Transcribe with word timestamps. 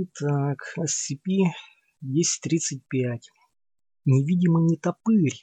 Итак, 0.00 0.58
SCP-1035. 0.78 3.18
Невидимый 4.04 4.62
нетопырь. 4.70 5.40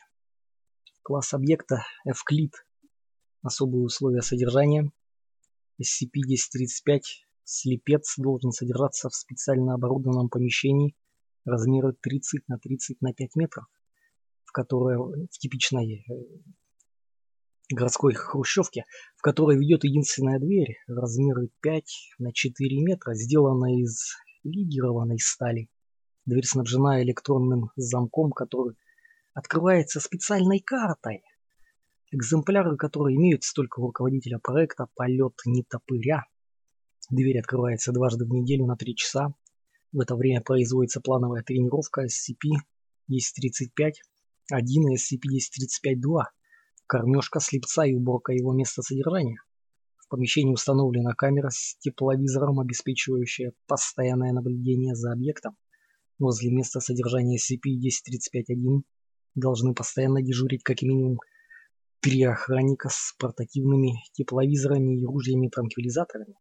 Класс 1.04 1.34
объекта 1.34 1.84
Evclid. 2.08 2.54
Особые 3.42 3.84
условия 3.84 4.22
содержания. 4.22 4.94
SCP-1035. 5.82 7.02
Слепец 7.44 8.14
должен 8.18 8.52
содержаться 8.52 9.10
в 9.10 9.16
специально 9.16 9.74
оборудованном 9.74 10.30
помещении 10.30 10.96
размера 11.44 11.92
30 11.92 12.48
на 12.48 12.58
30 12.58 13.02
на 13.02 13.14
5 13.14 13.36
метров, 13.36 13.66
в 14.46 14.54
которое 14.54 15.00
в 15.00 15.38
типичной 15.38 15.98
э, 15.98 16.02
городской 17.74 18.14
хрущевке, 18.14 18.86
в 19.18 19.22
которой 19.22 19.58
ведет 19.58 19.84
единственная 19.84 20.40
дверь 20.40 20.78
размеры 20.88 21.50
5 21.60 21.84
на 22.20 22.32
4 22.32 22.84
метра, 22.86 23.16
сделанная 23.16 23.82
из 23.82 24.16
легированной 24.46 25.20
стали. 25.20 25.70
Дверь 26.26 26.46
снабжена 26.46 27.04
электронным 27.04 27.72
замком, 27.76 28.32
который 28.32 28.76
открывается 29.34 30.00
специальной 30.00 30.60
картой, 30.60 31.24
экземпляры 32.12 32.78
которой 32.78 33.16
имеются 33.16 33.54
только 33.54 33.80
у 33.80 33.88
руководителя 33.88 34.40
проекта 34.40 34.88
«Полет 34.96 35.34
нетопыря». 35.46 36.26
Дверь 37.10 37.40
открывается 37.40 37.92
дважды 37.92 38.26
в 38.26 38.30
неделю 38.30 38.66
на 38.66 38.76
3 38.76 38.96
часа. 38.96 39.34
В 39.92 40.00
это 40.00 40.16
время 40.16 40.42
производится 40.42 41.02
плановая 41.02 41.44
тренировка 41.44 42.06
SCP-1035-1 42.06 43.94
и 44.50 44.96
SCP-1035-2, 44.96 46.24
кормежка 46.88 47.40
слепца 47.40 47.86
и 47.86 47.94
уборка 47.94 48.34
его 48.34 48.54
места 48.54 48.82
содержания. 48.82 49.38
В 50.06 50.10
помещении 50.10 50.54
установлена 50.54 51.14
камера 51.16 51.50
с 51.50 51.78
тепловизором, 51.80 52.60
обеспечивающая 52.60 53.54
постоянное 53.66 54.34
наблюдение 54.34 54.94
за 54.94 55.12
объектом. 55.12 55.58
Возле 56.20 56.52
места 56.52 56.80
содержания 56.80 57.38
SCP-1035-1 57.38 58.84
должны 59.34 59.74
постоянно 59.74 60.22
дежурить 60.22 60.64
как 60.64 60.84
минимум 60.84 61.20
три 62.02 62.22
охранника 62.22 62.90
с 62.90 63.16
портативными 63.18 63.94
тепловизорами 64.14 65.02
и 65.02 65.06
ружьями-транквилизаторами. 65.06 66.36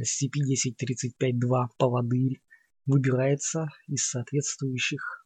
SCP-1035-2 0.00 1.66
«Поводырь» 1.76 2.40
выбирается 2.86 3.68
из 3.88 4.08
соответствующих 4.08 5.19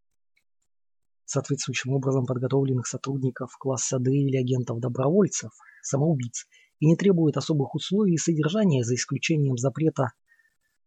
соответствующим 1.35 1.93
образом 1.93 2.27
подготовленных 2.27 2.87
сотрудников 2.87 3.57
класса 3.59 3.99
D 3.99 4.11
или 4.11 4.37
агентов-добровольцев, 4.37 5.51
самоубийц, 5.83 6.47
и 6.81 6.87
не 6.87 6.97
требует 6.97 7.37
особых 7.37 7.75
условий 7.75 8.15
и 8.15 8.19
содержания, 8.19 8.85
за 8.85 8.95
исключением 8.95 9.57
запрета 9.57 10.13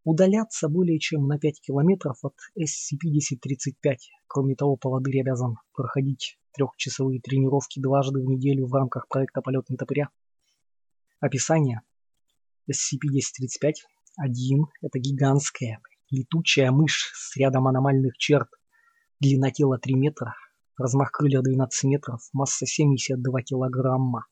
удаляться 0.03 0.69
более 0.69 0.99
чем 0.99 1.27
на 1.27 1.37
5 1.37 1.61
километров 1.61 2.17
от 2.23 2.33
SCP-1035. 2.57 3.97
Кроме 4.27 4.55
того, 4.55 4.77
поводырь 4.77 5.21
обязан 5.21 5.55
проходить 5.73 6.37
трехчасовые 6.53 7.21
тренировки 7.21 7.79
дважды 7.79 8.21
в 8.21 8.25
неделю 8.25 8.67
в 8.67 8.73
рамках 8.73 9.07
проекта 9.07 9.41
«Полет 9.41 9.69
нетопыря». 9.69 10.09
Описание. 11.19 11.81
SCP-1035-1– 12.69 13.73
это 14.81 14.99
гигантская 14.99 15.79
летучая 16.09 16.71
мышь 16.71 17.11
с 17.15 17.35
рядом 17.37 17.67
аномальных 17.67 18.17
черт. 18.17 18.49
Длина 19.19 19.49
тела 19.49 19.79
3 19.79 19.95
метра, 19.95 20.35
размах 20.77 21.11
крыльев 21.11 21.41
12 21.41 21.85
метров, 21.85 22.21
масса 22.33 22.67
72 22.67 23.41
килограмма. 23.41 24.27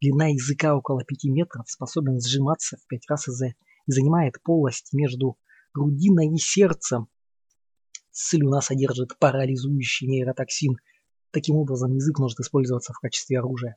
Длина 0.00 0.26
языка 0.26 0.74
около 0.74 1.04
5 1.04 1.24
метров, 1.30 1.70
способен 1.70 2.20
сжиматься 2.20 2.76
в 2.76 2.86
5 2.88 3.10
раз 3.10 3.28
и 3.28 3.54
занимает 3.86 4.42
полость 4.42 4.92
между 4.92 5.38
грудиной 5.72 6.34
и 6.34 6.38
сердцем. 6.38 7.06
Слюна 8.10 8.60
содержит 8.60 9.16
парализующий 9.20 10.08
нейротоксин. 10.08 10.78
Таким 11.30 11.54
образом, 11.54 11.92
язык 11.92 12.18
может 12.18 12.40
использоваться 12.40 12.92
в 12.92 12.98
качестве 12.98 13.38
оружия. 13.38 13.76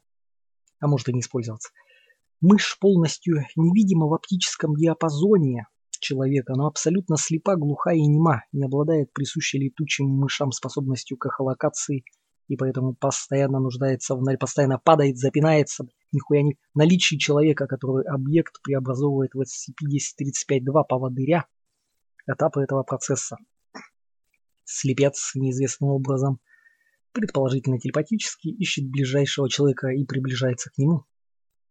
А 0.80 0.88
может 0.88 1.08
и 1.10 1.14
не 1.14 1.20
использоваться. 1.20 1.70
Мышь 2.42 2.80
полностью 2.80 3.46
невидима 3.56 4.08
в 4.08 4.14
оптическом 4.16 4.76
диапазоне 4.76 5.68
человека, 6.00 6.54
но 6.56 6.68
абсолютно 6.68 7.18
слепа, 7.18 7.56
глуха 7.56 7.92
и 7.92 8.02
нема, 8.02 8.44
не 8.52 8.66
обладает 8.66 9.14
присущей 9.14 9.60
летучим 9.60 10.08
мышам 10.08 10.52
способностью 10.52 11.18
к 11.18 11.26
эхолокации 11.26 12.04
и 12.48 12.56
поэтому 12.56 12.94
постоянно 12.94 13.60
нуждается 13.60 14.16
в 14.16 14.38
постоянно 14.38 14.80
падает, 14.80 15.18
запинается, 15.18 15.86
нихуя 16.12 16.44
не 16.44 16.58
наличие 16.74 17.20
человека, 17.20 17.68
который 17.68 18.06
объект 18.06 18.62
преобразовывает 18.62 19.34
в 19.34 19.42
SCP-1035-2 19.42 20.84
поводыря, 20.88 21.46
этапы 22.26 22.62
этого 22.62 22.84
процесса. 22.84 23.38
Слепец 24.64 25.32
неизвестным 25.36 25.92
образом, 25.92 26.40
предположительно 27.12 27.80
телепатически, 27.80 28.48
ищет 28.48 28.90
ближайшего 28.90 29.50
человека 29.50 29.88
и 29.90 30.06
приближается 30.06 30.70
к 30.70 30.78
нему. 30.78 31.06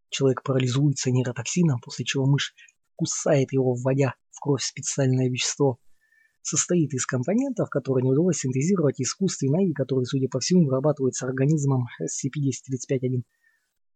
Человек 0.09 0.43
парализуется 0.43 1.11
нейротоксином, 1.11 1.81
после 1.81 2.05
чего 2.05 2.27
мышь 2.27 2.55
кусает 2.97 3.53
его, 3.53 3.75
вводя 3.75 4.15
в 4.31 4.41
кровь 4.41 4.63
специальное 4.63 5.29
вещество, 5.29 5.79
состоит 6.43 6.95
из 6.95 7.07
компонентов, 7.07 7.69
которые 7.71 8.05
не 8.05 8.13
удалось 8.13 8.39
синтезировать 8.39 9.01
искусственно 9.01 9.67
и 9.67 9.73
которые, 9.73 10.07
судя 10.07 10.29
по 10.29 10.41
всему, 10.41 10.65
вырабатываются 10.67 11.27
организмом 11.27 11.87
SCP-1035-1. 12.03 13.23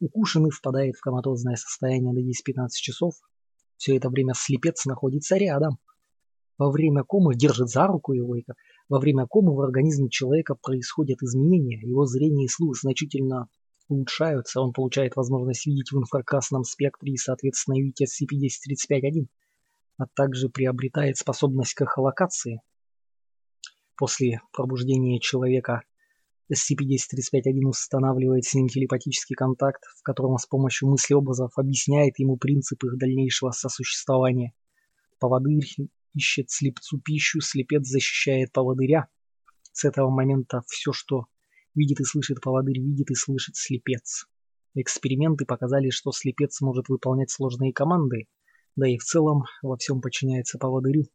Укушенный 0.01 0.51
впадает 0.51 0.97
в 0.97 1.01
коматозное 1.01 1.57
состояние 1.57 2.13
на 2.13 2.19
10-15 2.19 2.69
часов. 2.73 3.15
Все 3.77 3.97
это 3.97 4.11
время 4.11 4.35
слепец 4.35 4.85
находится 4.87 5.37
рядом. 5.37 5.79
Во 6.59 6.71
время 6.71 7.05
комы 7.05 7.35
держит 7.35 7.69
за 7.69 7.87
руку 7.87 8.13
его. 8.13 8.37
Во 8.89 8.99
время 8.99 9.27
комы 9.27 9.55
в 9.55 9.61
организме 9.61 10.11
человека 10.11 10.55
происходят 10.55 11.23
изменения. 11.23 11.81
Его 11.81 12.05
зрение 12.05 12.47
и 12.47 12.49
слух 12.49 12.77
значительно 12.79 13.49
улучшаются. 13.91 14.61
Он 14.61 14.73
получает 14.73 15.17
возможность 15.17 15.67
видеть 15.67 15.93
в 15.93 15.99
инфракрасном 15.99 16.65
спектре 16.65 17.13
и, 17.13 17.17
соответственно, 17.17 17.77
видеть 17.77 18.03
SCP-1035-1 18.03 19.27
а 20.01 20.07
также 20.15 20.49
приобретает 20.49 21.19
способность 21.19 21.75
к 21.75 21.83
эхолокации. 21.83 22.63
После 23.97 24.41
пробуждения 24.51 25.21
человека 25.21 25.83
SCP-1035-1 26.51 27.67
устанавливает 27.67 28.45
с 28.45 28.55
ним 28.55 28.69
телепатический 28.69 29.37
контакт, 29.37 29.85
в 29.99 30.03
котором 30.03 30.39
с 30.39 30.47
помощью 30.47 30.89
мыслеобразов 30.89 31.53
объясняет 31.59 32.19
ему 32.19 32.39
принцип 32.39 32.83
их 32.83 32.97
дальнейшего 32.97 33.51
сосуществования. 33.51 34.55
Поводырь 35.19 35.67
ищет 36.15 36.51
слепцу 36.51 36.99
пищу, 36.99 37.43
слепец 37.43 37.87
защищает 37.87 38.53
поводыря. 38.53 39.09
С 39.73 39.85
этого 39.85 40.09
момента 40.09 40.63
все, 40.67 40.93
что 40.93 41.27
видит 41.75 42.01
и 42.01 42.05
слышит 42.05 42.41
поводырь, 42.41 42.81
видит 42.81 43.11
и 43.11 43.15
слышит 43.15 43.57
слепец. 43.57 44.27
Эксперименты 44.75 45.47
показали, 45.47 45.91
что 45.91 46.13
слепец 46.13 46.61
может 46.61 46.89
выполнять 46.89 47.31
сложные 47.31 47.73
команды, 47.73 48.29
да 48.77 48.89
и 48.89 48.99
в 48.99 49.05
целом 49.05 49.45
во 49.63 49.77
всем 49.77 50.01
подчиняется 50.01 50.59
поводырю, 50.59 51.07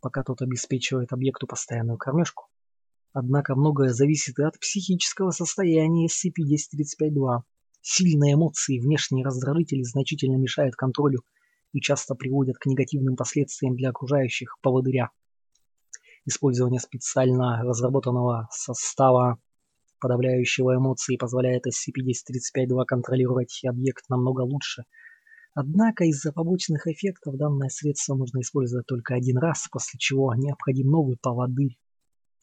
пока 0.00 0.22
тот 0.22 0.40
обеспечивает 0.40 1.12
объекту 1.12 1.46
постоянную 1.46 1.98
кормежку. 1.98 2.46
Однако 3.12 3.54
многое 3.54 3.90
зависит 3.92 4.38
и 4.38 4.42
от 4.42 4.58
психического 4.58 5.30
состояния 5.30 6.06
SCP-1035-2. 6.06 7.42
Сильные 7.80 8.34
эмоции 8.34 8.76
и 8.76 8.80
внешние 8.80 9.24
раздражители 9.24 9.82
значительно 9.82 10.36
мешают 10.36 10.74
контролю 10.74 11.22
и 11.72 11.80
часто 11.80 12.14
приводят 12.14 12.56
к 12.58 12.66
негативным 12.66 13.16
последствиям 13.16 13.76
для 13.76 13.90
окружающих 13.90 14.58
поводыря. 14.60 15.10
Использование 16.24 16.80
специально 16.80 17.62
разработанного 17.62 18.48
состава 18.50 19.38
подавляющего 20.00 20.76
эмоции 20.76 21.16
позволяет 21.16 21.64
SCP-1035-2 21.66 22.84
контролировать 22.86 23.60
объект 23.64 24.08
намного 24.08 24.42
лучше– 24.42 24.84
Однако 25.58 26.04
из-за 26.04 26.32
побочных 26.32 26.86
эффектов 26.86 27.38
данное 27.38 27.70
средство 27.70 28.14
можно 28.14 28.42
использовать 28.42 28.86
только 28.86 29.14
один 29.14 29.38
раз, 29.38 29.66
после 29.72 29.98
чего 29.98 30.34
необходим 30.34 30.88
новый 30.88 31.16
поводырь. 31.16 31.78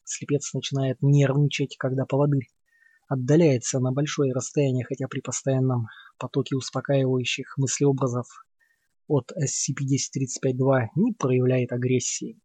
Слепец 0.04 0.52
начинает 0.56 0.98
нервничать, 1.04 1.78
когда 1.78 2.06
поводырь 2.08 2.50
отдаляется 3.08 3.80
на 3.80 3.92
большое 3.92 4.34
расстояние, 4.34 4.84
хотя 4.84 5.08
при 5.08 5.20
постоянном 5.20 5.90
потоке 6.18 6.56
успокаивающих 6.56 7.54
мыслеобразов 7.58 8.26
от 9.08 9.32
SCP-1035-2 9.32 10.88
не 10.96 11.14
проявляет 11.14 11.72
агрессии. 11.72 12.40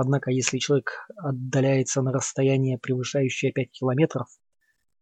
Однако, 0.00 0.30
если 0.30 0.58
человек 0.58 0.92
отдаляется 1.16 2.02
на 2.02 2.12
расстояние, 2.12 2.78
превышающее 2.78 3.50
5 3.50 3.72
километров, 3.72 4.28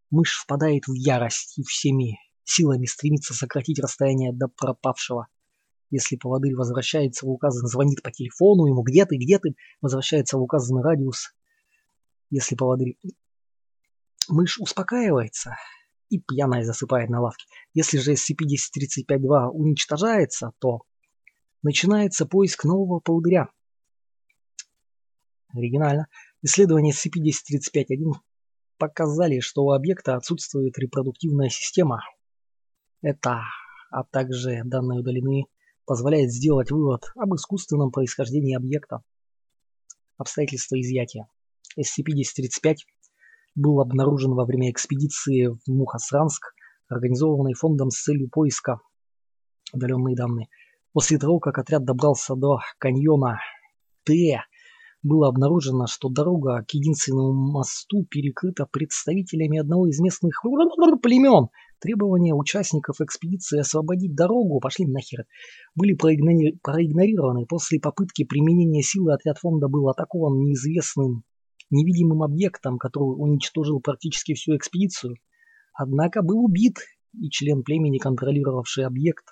мышь 0.08 0.38
впадает 0.38 0.86
в 0.86 0.94
ярость 0.94 1.58
и 1.58 1.62
всеми 1.64 2.18
силами 2.44 2.86
стремится 2.86 3.34
сократить 3.34 3.78
расстояние 3.78 4.32
до 4.32 4.48
пропавшего. 4.48 5.26
Если 5.90 6.16
поводырь 6.16 6.54
возвращается 6.54 7.26
в 7.26 7.28
указанный, 7.28 7.68
звонит 7.68 8.02
по 8.02 8.10
телефону 8.10 8.68
ему, 8.68 8.82
где 8.84 9.04
ты, 9.04 9.18
где 9.18 9.38
ты, 9.38 9.54
возвращается 9.82 10.38
в 10.38 10.40
указанный 10.40 10.82
радиус. 10.82 11.34
Если 12.30 12.54
поводырь... 12.54 12.96
Мышь 14.30 14.58
успокаивается 14.58 15.56
и 16.08 16.20
пьяная 16.20 16.64
засыпает 16.64 17.10
на 17.10 17.20
лавке. 17.20 17.44
Если 17.74 17.98
же 17.98 18.14
SCP-1035-2 18.14 19.50
уничтожается, 19.50 20.52
то 20.58 20.84
начинается 21.62 22.24
поиск 22.24 22.64
нового 22.64 23.00
поводыря. 23.00 23.50
Оригинально. 25.54 26.08
Исследования 26.42 26.92
SCP-1035-1 26.92 28.12
показали, 28.78 29.40
что 29.40 29.64
у 29.64 29.72
объекта 29.72 30.16
отсутствует 30.16 30.78
репродуктивная 30.78 31.48
система. 31.48 32.02
Это, 33.02 33.42
а 33.90 34.04
также 34.04 34.62
данные 34.64 35.00
удалены, 35.00 35.44
позволяет 35.84 36.32
сделать 36.32 36.70
вывод 36.70 37.04
об 37.16 37.34
искусственном 37.34 37.90
происхождении 37.90 38.56
объекта. 38.56 39.02
Обстоятельства 40.18 40.80
изъятия. 40.80 41.28
SCP-1035 41.78 42.76
был 43.54 43.80
обнаружен 43.80 44.32
во 44.34 44.44
время 44.44 44.70
экспедиции 44.70 45.46
в 45.46 45.60
Мухасранск, 45.68 46.54
организованной 46.88 47.54
фондом 47.54 47.90
с 47.90 48.02
целью 48.02 48.28
поиска 48.28 48.80
удаленные 49.72 50.16
данные. 50.16 50.48
После 50.92 51.18
того, 51.18 51.38
как 51.38 51.58
отряд 51.58 51.84
добрался 51.84 52.34
до 52.34 52.58
каньона 52.78 53.38
Т, 54.04 54.42
было 55.06 55.28
обнаружено, 55.28 55.86
что 55.86 56.08
дорога 56.08 56.64
к 56.68 56.74
единственному 56.74 57.32
мосту 57.32 58.04
перекрыта 58.04 58.66
представителями 58.70 59.58
одного 59.58 59.86
из 59.88 60.00
местных 60.00 60.42
племен. 61.02 61.48
Требования 61.78 62.34
участников 62.34 63.00
экспедиции 63.00 63.60
освободить 63.60 64.14
дорогу 64.14 64.60
пошли 64.60 64.86
нахер. 64.86 65.26
Были 65.74 65.94
проигнорированы. 65.94 67.46
После 67.46 67.78
попытки 67.78 68.24
применения 68.24 68.82
силы 68.82 69.12
отряд 69.12 69.38
фонда 69.38 69.68
был 69.68 69.88
атакован 69.88 70.38
неизвестным 70.38 71.22
невидимым 71.70 72.22
объектом, 72.22 72.78
который 72.78 73.14
уничтожил 73.18 73.80
практически 73.80 74.34
всю 74.34 74.56
экспедицию. 74.56 75.16
Однако 75.74 76.22
был 76.22 76.44
убит 76.44 76.78
и 77.12 77.28
член 77.28 77.62
племени, 77.62 77.98
контролировавший 77.98 78.86
объект. 78.86 79.24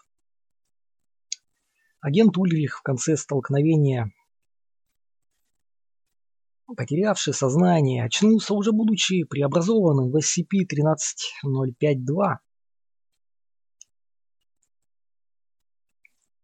Агент 2.01 2.37
Ульрих 2.37 2.79
в 2.79 2.83
конце 2.83 3.17
столкновения, 3.17 4.13
потерявший 6.77 7.35
сознание, 7.35 8.05
очнулся 8.05 8.55
уже 8.55 8.73
будучи 8.73 9.25
преобразованным 9.25 10.11
в 10.11 10.17
SCP-13052. 10.17 12.39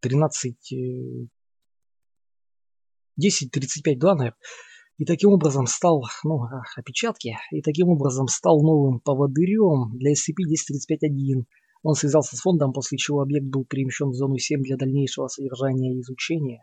13 0.00 1.28
10.35 3.20 4.14
наверное 4.14 4.34
и 5.00 5.06
таким 5.06 5.30
образом 5.30 5.66
стал, 5.66 6.04
ну, 6.24 6.42
опечатки, 6.76 7.38
и 7.52 7.62
таким 7.62 7.88
образом 7.88 8.28
стал 8.28 8.60
новым 8.60 9.00
поводырем 9.00 9.96
для 9.96 10.12
SCP-1035-1. 10.12 11.44
Он 11.82 11.94
связался 11.94 12.36
с 12.36 12.40
фондом, 12.40 12.74
после 12.74 12.98
чего 12.98 13.22
объект 13.22 13.46
был 13.46 13.64
перемещен 13.64 14.10
в 14.10 14.14
зону 14.14 14.36
7 14.36 14.62
для 14.62 14.76
дальнейшего 14.76 15.28
содержания 15.28 15.94
и 15.94 16.00
изучения. 16.00 16.60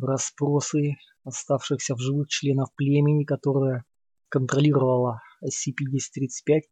Распросы 0.00 0.96
оставшихся 1.24 1.94
в 1.94 1.98
живых 1.98 2.28
членов 2.28 2.68
племени, 2.74 3.24
которое 3.24 3.84
контролировало 4.28 5.20
SCP-1035, 5.44 6.62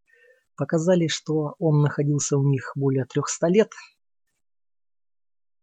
показали, 0.56 1.08
что 1.08 1.54
он 1.58 1.82
находился 1.82 2.38
у 2.38 2.48
них 2.48 2.72
более 2.74 3.04
300 3.04 3.46
лет 3.48 3.70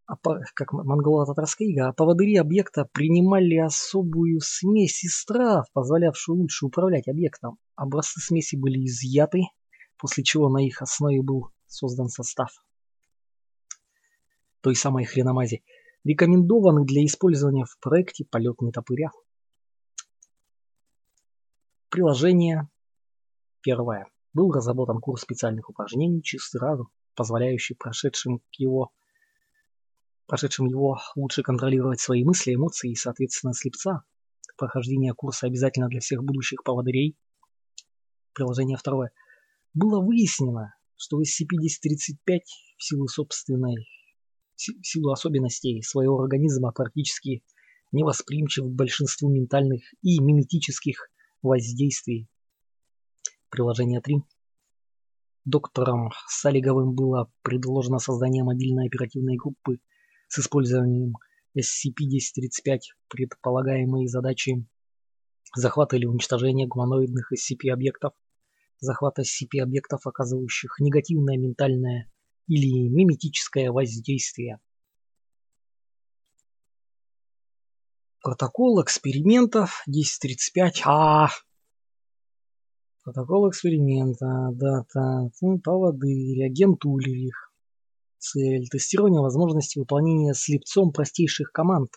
а 0.07 0.15
как 0.53 0.71
монголо-татарская 0.71 1.67
ига, 1.67 1.87
а 1.87 1.93
поводыри 1.93 2.35
объекта 2.35 2.85
принимали 2.85 3.55
особую 3.57 4.39
смесь 4.39 5.03
из 5.03 5.25
трав, 5.25 5.65
позволявшую 5.73 6.37
лучше 6.37 6.67
управлять 6.67 7.07
объектом. 7.07 7.57
Образцы 7.75 8.21
смеси 8.21 8.55
были 8.55 8.85
изъяты, 8.85 9.41
после 9.97 10.23
чего 10.23 10.49
на 10.49 10.63
их 10.63 10.83
основе 10.83 11.23
был 11.23 11.49
создан 11.67 12.09
состав 12.09 12.51
той 14.65 14.75
самой 14.75 15.05
хреномази, 15.05 15.63
рекомендованный 16.05 16.85
для 16.85 17.03
использования 17.03 17.65
в 17.65 17.77
проекте 17.79 18.23
«Полет 18.23 18.61
нетопыря». 18.61 19.11
Приложение 21.89 22.69
первое. 23.61 24.07
Был 24.33 24.51
разработан 24.51 24.99
курс 24.99 25.23
специальных 25.23 25.69
упражнений 25.69 26.21
«Чистый 26.21 26.59
разум», 26.61 26.89
позволяющий 27.15 27.75
прошедшим 27.75 28.41
его 28.57 28.91
прошедшим 30.27 30.65
его 30.65 30.97
лучше 31.15 31.43
контролировать 31.43 31.99
свои 31.99 32.23
мысли, 32.23 32.55
эмоции 32.55 32.91
и, 32.91 32.95
соответственно, 32.95 33.53
слепца. 33.53 34.03
Прохождение 34.57 35.13
курса 35.13 35.47
обязательно 35.47 35.87
для 35.87 35.99
всех 35.99 36.23
будущих 36.23 36.63
поводырей. 36.63 37.15
Приложение 38.33 38.77
второе. 38.77 39.11
Было 39.73 40.03
выяснено, 40.03 40.73
что 40.95 41.21
SCP-1035 41.21 42.39
в 42.77 42.83
силу 42.83 43.07
собственной, 43.07 43.87
силу 44.55 45.11
особенностей 45.11 45.81
своего 45.81 46.19
организма 46.21 46.71
практически 46.71 47.43
невосприимчив 47.91 48.65
к 48.65 48.75
большинству 48.75 49.29
ментальных 49.29 49.83
и 50.01 50.19
миметических 50.19 51.09
воздействий. 51.41 52.27
Приложение 53.49 54.01
3. 54.01 54.21
Доктором 55.45 56.09
Салиговым 56.27 56.95
было 56.95 57.31
предложено 57.41 57.99
создание 57.99 58.43
мобильной 58.43 58.87
оперативной 58.87 59.35
группы 59.35 59.79
с 60.27 60.39
использованием 60.39 61.13
SCP-1035 61.57 62.79
предполагаемые 63.07 64.07
задачи 64.07 64.65
захвата 65.55 65.95
или 65.95 66.05
уничтожения 66.05 66.67
гуманоидных 66.67 67.31
SCP-объектов, 67.31 68.13
захват 68.79 69.19
SCP-объектов, 69.19 70.01
оказывающих 70.05 70.79
негативное 70.79 71.37
ментальное 71.37 72.11
или 72.47 72.87
миметическое 72.89 73.71
воздействие. 73.71 74.59
Протокол 78.21 78.81
экспериментов 78.81 79.83
1035А. 79.87 81.27
Протокол 83.03 83.49
эксперимента, 83.51 84.49
дата, 84.51 85.29
поводы, 85.63 86.33
реагент 86.33 86.83
Ульрих. 86.85 87.53
Цель– 88.17 88.67
тестирование 88.71 89.21
возможности 89.21 89.77
выполнения 89.77 90.33
слепцом 90.33 90.91
простейших 90.91 91.51
команд. 91.51 91.91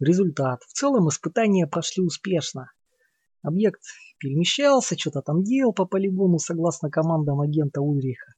Результат. 0.00 0.62
В 0.62 0.72
целом 0.72 1.10
испытания 1.10 1.66
прошли 1.66 2.02
успешно. 2.02 2.70
Объект 3.42 3.82
перемещался, 4.18 4.98
что-то 4.98 5.20
там 5.20 5.42
делал 5.42 5.74
по 5.74 5.84
полигону 5.84 6.38
согласно 6.38 6.90
командам 6.90 7.42
агента 7.42 7.82
Ульриха. 7.82 8.35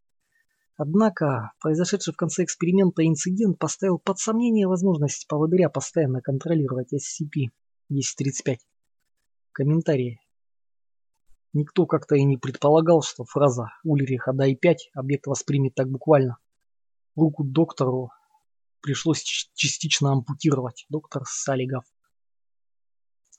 Однако, 0.81 1.51
произошедший 1.61 2.15
в 2.15 2.17
конце 2.17 2.45
эксперимента 2.45 3.05
инцидент 3.05 3.59
поставил 3.59 3.99
под 3.99 4.21
сомнение 4.21 4.69
возможность 4.69 5.27
поводыря 5.27 5.69
постоянно 5.69 6.23
контролировать 6.23 6.93
SCP-1035. 6.95 8.59
Комментарии. 9.51 10.21
Никто 11.53 11.85
как-то 11.85 12.15
и 12.15 12.23
не 12.23 12.37
предполагал, 12.37 13.03
что 13.03 13.25
фраза 13.25 13.73
Ульриха 13.83 14.33
«дай 14.33 14.55
5» 14.55 14.77
объект 14.95 15.27
воспримет 15.27 15.75
так 15.75 15.89
буквально. 15.89 16.39
Руку 17.17 17.43
доктору 17.43 18.11
пришлось 18.81 19.23
частично 19.25 20.13
ампутировать. 20.13 20.87
Доктор 20.89 21.25
Салигов. 21.27 21.87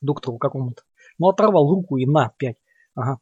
Доктору 0.02 0.36
какому-то. 0.36 0.82
Ну, 1.18 1.28
оторвал 1.28 1.70
руку 1.70 1.96
и 1.96 2.04
на, 2.04 2.34
пять. 2.36 2.60
Ага. 2.94 3.18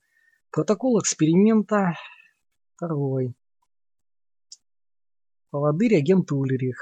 Протокол 0.50 0.98
эксперимента 0.98 1.94
второй. 2.74 3.37
Поводырь 5.50 5.96
агента 5.96 6.34
Ульрих. 6.34 6.76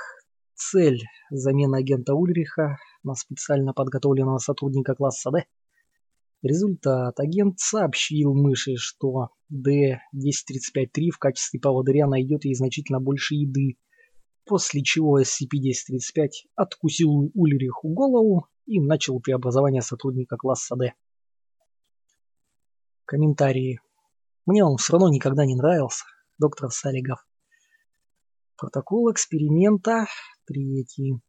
Цель– 0.55 1.01
замена 1.31 1.79
агента 1.79 2.15
Ульриха 2.15 2.79
на 3.05 3.15
специально 3.15 3.73
подготовленного 3.73 4.39
сотрудника 4.39 4.97
класса 4.97 5.31
D. 5.31 5.45
Результат. 6.43 7.21
Агент 7.21 7.61
сообщил 7.61 8.35
мыши, 8.35 8.75
что 8.77 9.29
D-1035-3 9.51 11.11
в 11.13 11.19
качестве 11.19 11.61
поводыря 11.61 12.09
найдет 12.09 12.45
ей 12.45 12.57
значительно 12.57 12.99
больше 12.99 13.37
еды, 13.37 13.79
после 14.45 14.83
чего 14.83 15.21
SCP-1035 15.21 16.31
откусил 16.57 17.31
Ульриху 17.35 17.89
голову 17.91 18.49
и 18.67 18.81
начал 18.81 19.21
преобразование 19.21 19.83
сотрудника 19.83 20.37
класса 20.37 20.75
D. 20.75 20.95
Комментарии. 23.05 23.79
Мне 24.45 24.65
он 24.65 24.77
все 24.77 24.95
равно 24.95 25.09
никогда 25.09 25.47
не 25.47 25.55
нравился, 25.55 26.05
доктор 26.37 26.71
Салигов. 26.73 27.25
Протокол 28.57 29.13
эксперимента 29.13 30.07
третий. 30.47 31.21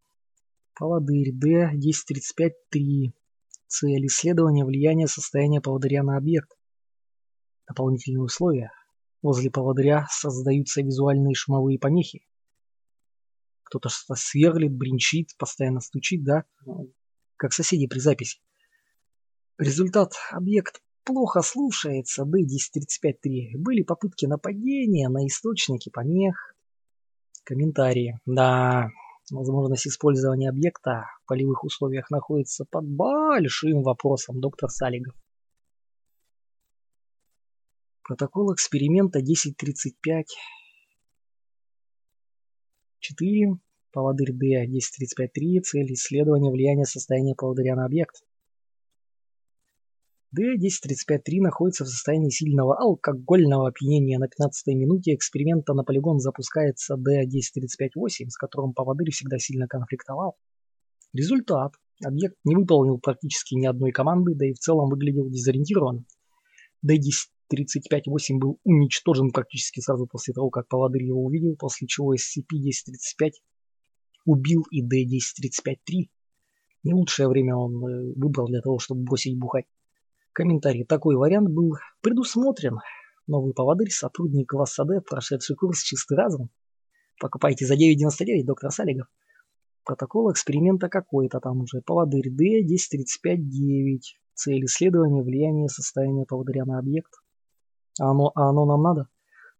Поводырь 0.75 1.33
D-1035-3. 1.33 3.11
Цель 3.67 4.05
исследования 4.05 4.63
влияния 4.63 5.07
состояния 5.07 5.59
поводыря 5.59 6.03
на 6.03 6.15
объект. 6.15 6.49
Дополнительные 7.67 8.21
условия. 8.21 8.71
Возле 9.21 9.51
поводыря 9.51 10.07
создаются 10.09 10.81
визуальные 10.81 11.35
шумовые 11.35 11.77
помехи. 11.77 12.25
Кто-то 13.63 13.89
что-то 13.89 14.15
сверлит, 14.15 14.71
бринчит, 14.71 15.35
постоянно 15.37 15.81
стучит, 15.81 16.23
да? 16.23 16.45
Как 17.35 17.51
соседи 17.51 17.87
при 17.87 17.99
записи. 17.99 18.39
Результат. 19.57 20.13
Объект 20.31 20.81
плохо 21.03 21.41
слушается. 21.41 22.23
D-1035-3. 22.23 23.57
Были 23.57 23.81
попытки 23.83 24.25
нападения 24.25 25.09
на 25.09 25.27
источники 25.27 25.89
помех. 25.89 26.56
Комментарии. 27.47 28.19
Да, 28.25 28.89
Возможность 29.31 29.87
использования 29.87 30.49
объекта 30.49 31.05
в 31.21 31.27
полевых 31.27 31.63
условиях 31.63 32.09
находится 32.09 32.65
под 32.65 32.85
большим 32.85 33.83
вопросом, 33.83 34.41
доктор 34.41 34.69
Салигов. 34.69 35.15
Протокол 38.03 38.53
эксперимента 38.53 39.19
1035. 39.19 40.27
4. 42.99 43.59
Поводырь 43.91 44.33
D 44.33 44.65
1035.3. 44.65 45.61
Цель 45.61 45.93
исследования 45.93 46.51
влияния 46.51 46.85
состояния 46.85 47.35
поводыря 47.35 47.75
на 47.75 47.85
объект. 47.85 48.23
D1035.3 50.35 51.41
находится 51.41 51.85
в 51.85 51.87
состоянии 51.87 52.29
сильного 52.29 52.77
алкогольного 52.77 53.69
опьянения. 53.69 54.19
На 54.19 54.27
15 54.27 54.67
минуте 54.75 55.13
эксперимента 55.13 55.73
на 55.73 55.83
полигон 55.83 56.19
запускается 56.19 56.95
D1035.8, 56.95 58.29
с 58.29 58.37
которым 58.37 58.73
поводырь 58.73 59.11
всегда 59.11 59.37
сильно 59.39 59.67
конфликтовал. 59.67 60.35
Результат. 61.13 61.73
Объект 62.03 62.35
не 62.43 62.55
выполнил 62.55 62.99
практически 62.99 63.55
ни 63.55 63.65
одной 63.65 63.91
команды, 63.91 64.35
да 64.35 64.45
и 64.45 64.53
в 64.53 64.59
целом 64.59 64.89
выглядел 64.89 65.29
дезориентированно. 65.29 66.05
D10 66.85 67.31
35-8 67.53 68.37
был 68.39 68.59
уничтожен 68.63 69.31
практически 69.31 69.79
сразу 69.79 70.05
после 70.05 70.33
того, 70.33 70.49
как 70.49 70.67
поводырь 70.67 71.03
его 71.03 71.23
увидел, 71.23 71.55
после 71.55 71.87
чего 71.87 72.13
SCP-1035 72.13 73.31
убил 74.25 74.65
и 74.69 74.81
D-1035-3. 74.81 76.09
Не 76.83 76.93
лучшее 76.93 77.29
время 77.29 77.55
он 77.55 77.85
э, 77.85 78.13
выбрал 78.15 78.47
для 78.47 78.61
того, 78.61 78.79
чтобы 78.79 79.03
бросить 79.03 79.37
бухать. 79.37 79.65
Комментарий. 80.37 80.85
Такой 80.85 81.15
вариант 81.15 81.49
был 81.49 81.77
предусмотрен. 82.01 82.77
Новый 83.25 83.55
поводырь, 83.55 83.89
сотрудник 83.89 84.47
класса 84.47 84.85
прошедший 85.09 85.55
курс 85.55 85.81
«Чистый 85.81 86.15
разум». 86.15 86.51
Покупайте 87.19 87.65
за 87.65 87.73
9,99, 87.73 88.43
доктор 88.45 88.69
Салигов. 88.69 89.07
Протокол 89.83 90.31
эксперимента 90.31 90.89
какой-то 90.89 91.39
там 91.39 91.61
уже. 91.61 91.81
Поводырь 91.81 92.29
D-1035-9. 92.29 93.99
Цель 94.35 94.65
исследования 94.65 95.23
влияния 95.23 95.69
состояния 95.69 96.25
поводыря 96.27 96.65
на 96.65 96.77
объект. 96.77 97.13
А 97.99 98.11
оно, 98.11 98.31
а 98.35 98.49
оно 98.49 98.65
нам 98.65 98.83
надо? 98.83 99.07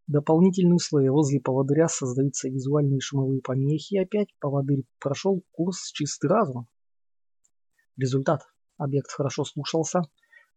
Дополнительные 0.06 0.76
условия. 0.76 1.10
Возле 1.10 1.40
поводыря 1.40 1.88
создаются 1.88 2.50
визуальные 2.50 3.00
шумовые 3.00 3.42
помехи. 3.42 3.98
Опять 3.98 4.30
поводырь 4.40 4.84
прошел 5.00 5.44
курс 5.54 5.92
чистый 5.92 6.28
разум. 6.28 6.68
Результат. 7.98 8.44
Объект 8.78 9.10
хорошо 9.10 9.44
слушался. 9.44 10.04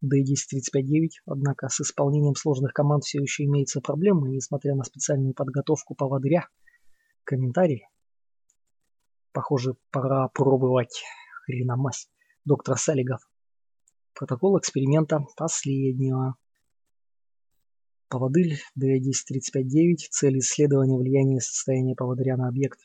D1035-9, 0.05 1.09
однако 1.27 1.69
с 1.69 1.81
исполнением 1.81 2.35
сложных 2.35 2.73
команд 2.73 3.05
все 3.05 3.21
еще 3.21 3.45
имеются 3.45 3.81
проблемы, 3.81 4.31
несмотря 4.31 4.75
на 4.75 4.85
специальную 4.85 5.35
подготовку 5.35 5.95
поводыря. 5.95 6.49
Комментарий. 7.25 7.87
Похоже, 9.33 9.77
пора 9.91 10.29
пробовать 10.29 11.03
хреномасть. 11.45 12.11
Доктор 12.45 12.79
Салигов. 12.79 13.21
Протокол 14.15 14.59
эксперимента 14.59 15.25
последнего. 15.37 16.37
Поводырь 18.09 18.59
D1035-9. 18.79 19.97
Цель 20.11 20.39
исследования 20.39 20.99
влияния 20.99 21.41
состояния 21.41 21.95
поводыря 21.95 22.37
на 22.37 22.49
объект. 22.49 22.81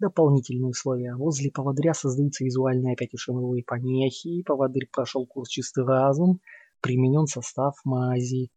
Дополнительные 0.00 0.66
условия. 0.68 1.14
Возле 1.14 1.50
поводыря 1.50 1.94
создаются 1.94 2.44
визуальные 2.44 2.94
опять 2.94 3.14
ушимовые 3.14 3.62
помехи. 3.62 4.42
Поводырь 4.42 4.88
прошел 4.90 5.26
курс 5.26 5.48
чистый 5.48 5.84
разум. 5.84 6.40
Применен 6.80 7.26
состав 7.26 7.76
мази 7.84 8.50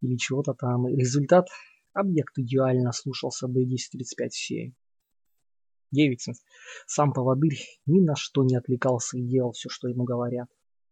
или 0.00 0.16
чего-то 0.16 0.54
там. 0.54 0.88
Результат. 0.88 1.48
Объект 1.92 2.36
идеально 2.38 2.92
слушался 2.92 3.46
D1035-7. 3.46 4.72
9. 5.92 6.28
Сам 6.86 7.12
поводырь 7.12 7.60
ни 7.86 8.00
на 8.00 8.16
что 8.16 8.42
не 8.44 8.56
отвлекался 8.56 9.18
и 9.18 9.22
делал 9.22 9.52
все, 9.52 9.68
что 9.68 9.88
ему 9.88 10.04
говорят. 10.04 10.48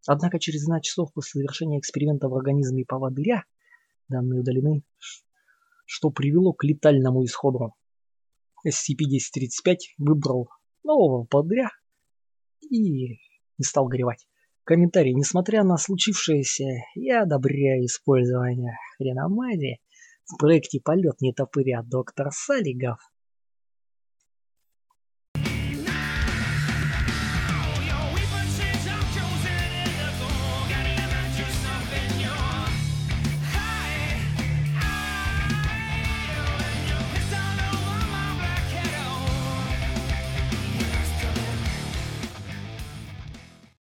Однако 0.06 0.38
через 0.38 0.64
12 0.64 0.84
часов 0.84 1.12
после 1.12 1.40
завершения 1.40 1.78
эксперимента 1.78 2.28
в 2.28 2.34
организме 2.34 2.84
поводыря 2.84 3.44
данные 4.08 4.40
удалены, 4.40 4.82
что 5.86 6.10
привело 6.10 6.52
к 6.52 6.64
летальному 6.64 7.24
исходу. 7.24 7.74
SCP-1035 8.66 9.76
выбрал 9.98 10.48
нового 10.82 11.24
поводыря 11.24 11.70
и 12.60 13.18
не 13.58 13.64
стал 13.64 13.86
горевать. 13.86 14.26
Комментарий. 14.64 15.14
Несмотря 15.14 15.64
на 15.64 15.76
случившееся, 15.76 16.84
я 16.94 17.22
одобряю 17.22 17.84
использование 17.86 18.76
хреномазии 18.96 19.80
в 20.26 20.36
проекте 20.38 20.80
«Полет 20.80 21.20
нетопыря» 21.20 21.82
доктор 21.82 22.30
Салигов 22.30 23.00